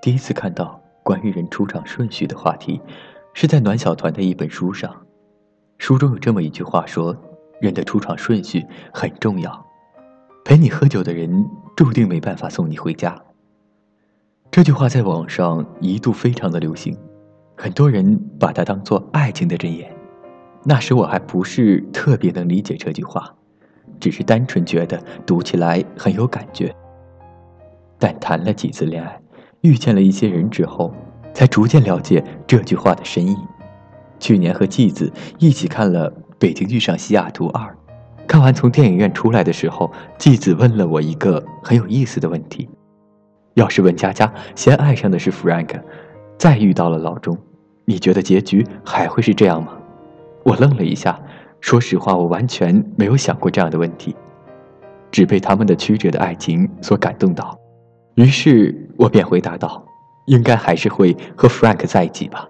[0.00, 2.80] 第一次看到关于人出场顺序的话题，
[3.34, 4.94] 是在暖小团的一本书上。
[5.78, 7.14] 书中有这么一句话说
[7.60, 9.66] ：“人的出场顺序很重要，
[10.44, 13.18] 陪你喝酒的人注定没办法送你回家。”
[14.50, 16.96] 这句话在网上一度非常的流行，
[17.56, 19.94] 很多人把它当做爱情的箴言。
[20.64, 23.34] 那时我还不是特别能理解这句话，
[24.00, 26.74] 只是单纯觉得读起来很有感觉。
[27.98, 29.19] 但谈了几次恋爱，
[29.62, 30.92] 遇见了一些人之后，
[31.34, 33.36] 才逐渐了解这句话的深意。
[34.18, 37.62] 去年和继子一起看了《北京遇上西雅图二》，
[38.26, 42.68] 看完从电影院出来的时候，继子问了我一个很有意思的问题：
[43.54, 45.80] 要是文佳佳先爱上的是 Frank，
[46.38, 47.36] 再遇到了老钟，
[47.84, 49.72] 你觉得结局还会是这样吗？
[50.42, 51.20] 我愣了一下，
[51.60, 54.14] 说实话，我完全没有想过这样的问题，
[55.10, 57.58] 只被他们的曲折的爱情所感动到，
[58.16, 59.82] 于是我便回答道
[60.28, 62.46] ：“应该还是会和 Frank 在一起吧。”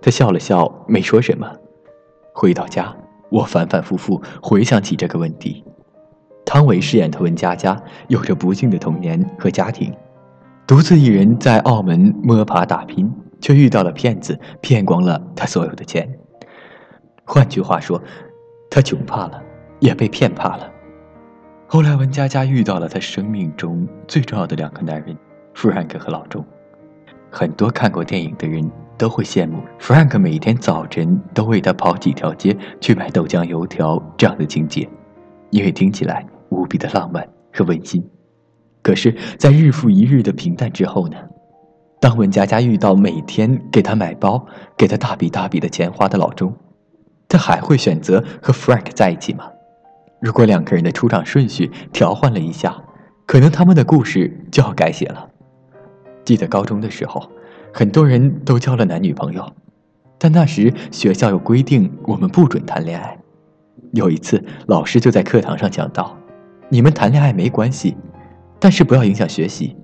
[0.00, 1.46] 他笑了笑，没说什么。
[2.32, 2.96] 回到家，
[3.28, 5.62] 我反反复复回想起这个问题。
[6.46, 9.94] 汤唯饰演的文佳佳有着不幸的童年和家庭，
[10.66, 16.08] 独自一人在澳门摸爬打拼，却遇到了骗子，骗光了他所有的钱。
[17.26, 18.02] 换句话说，
[18.70, 19.42] 他穷怕了，
[19.80, 20.70] 也被骗怕了。
[21.66, 25.14] 后来，文佳佳遇到了她生命中最重要的两个男人
[25.56, 26.44] ，Frank 和老钟。
[27.30, 34.88] 很多看过电影的人都会羡慕 Frank 每天早晨都为她跑几条街去买豆浆油条这样的情节，
[35.50, 38.06] 因为听起来无比的浪漫和温馨。
[38.82, 41.16] 可是，在日复一日的平淡之后呢？
[42.00, 44.46] 当文佳佳遇到每天给她买包、
[44.76, 46.54] 给她大笔大笔的钱花的老钟。
[47.28, 49.50] 他还会选择和 Frank 在一起吗？
[50.20, 52.80] 如果两个人的出场顺序调换了一下，
[53.26, 55.28] 可能他们的故事就要改写了。
[56.26, 57.30] 记得高中的时候，
[57.72, 59.50] 很多人都交了男女朋友，
[60.18, 63.16] 但那时学校有规定，我们不准谈恋爱。
[63.92, 66.14] 有一次，老师就在课堂上讲到
[66.68, 67.96] ：“你们谈恋爱没关系，
[68.58, 69.76] 但是不要影响学习。”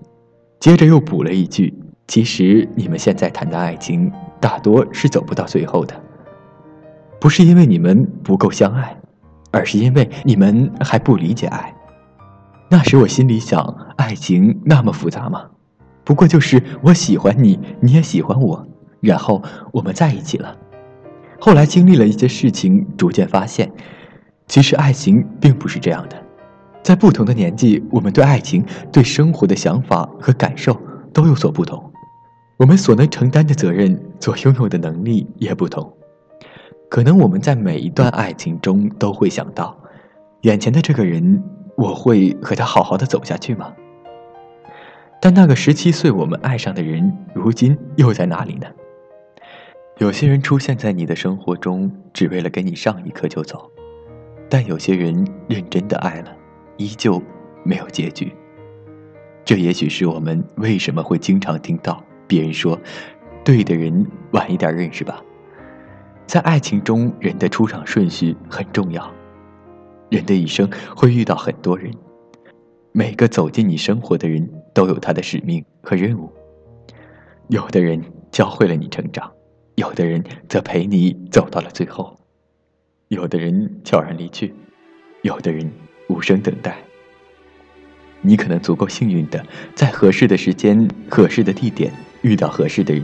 [0.59, 1.73] 接着又补了一句
[2.09, 5.95] ：“其实你们现在谈的爱情，大多是走不到最后的。”
[7.21, 8.97] 不是因为你们不够相爱，
[9.53, 11.73] 而是因为你们还不理解爱。
[12.69, 13.63] 那时我心里想：
[13.97, 15.45] 爱情那么复杂吗？
[16.05, 18.67] 不过就是我喜欢你，你也喜欢我，
[19.01, 19.43] 然后
[19.73, 20.57] 我们在一起了。
[21.39, 23.71] 后来经历了一些事情，逐渐发现，
[24.47, 26.17] 其实爱情并不是这样的。
[26.83, 30.77] 在不同的年纪，我们对爱情、对生活的想法和感受
[31.13, 31.83] 都有所不同，
[32.59, 35.93] 我们所能承担的责任、所拥有的能力也不同。
[36.89, 39.77] 可能我们在每一段爱情中都会想到，
[40.43, 41.43] 眼前的这个人，
[41.77, 43.73] 我会和他好好的走下去吗？
[45.25, 48.67] 但那个十七岁我们爱上的人，如今又在哪里呢？
[49.99, 53.71] 有些人出现在你的生活中，只为了跟你上一课就走，
[54.51, 56.37] 但有些人认真的爱了，
[56.77, 57.23] 依旧
[57.63, 58.33] 没有结局。
[59.45, 62.77] 这也许是我们为什么会经常听到别人说，
[63.45, 65.23] 对的人晚一点认识吧。
[66.27, 69.09] 在爱情中，人的出场顺序很重要。
[70.11, 71.93] 人的一生会遇到很多人，
[72.91, 76.33] 每个走进你生活的人都有他的使命和任务。
[77.49, 79.31] 有的人教会了你成长，
[79.75, 82.17] 有的人则陪你走到了最后。
[83.09, 84.55] 有的人悄然离去，
[85.23, 85.71] 有的人
[86.09, 86.79] 无声等待。
[88.23, 89.45] 你可能足够幸运的，
[89.75, 93.03] 在合适的时间、合适的地点遇到合适的人。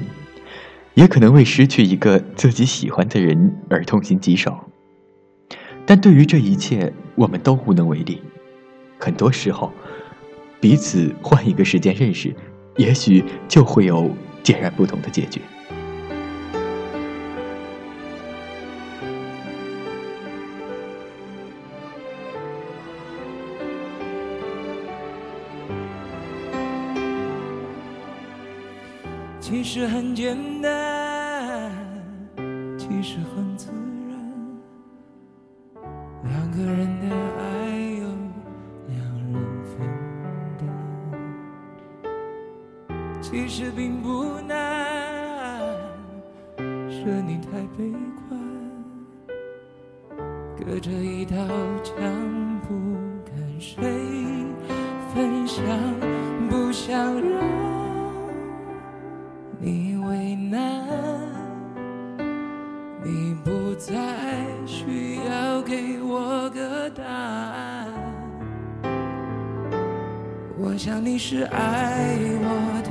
[0.94, 4.58] 也可能为失去一个自己喜欢的人而痛心疾首，
[5.86, 8.20] 但对于这一切，我们都无能为力。
[8.98, 9.70] 很多时候，
[10.60, 12.34] 彼此换一个时间认识，
[12.76, 14.10] 也许就会有
[14.42, 15.40] 截然不同的结局。
[29.40, 30.87] 其实很简单，
[43.30, 44.56] 其实并不难，
[46.88, 47.92] 是你太悲
[48.26, 48.40] 观，
[50.56, 51.36] 隔着一道
[51.84, 51.94] 墙，
[52.66, 52.74] 不
[53.26, 53.76] 跟谁
[55.14, 55.62] 分享，
[56.48, 57.44] 不想让。
[59.60, 60.88] 你为难，
[63.04, 63.92] 你不再
[64.64, 67.88] 需要给我个答案。
[70.60, 72.90] 我想你是爱我的，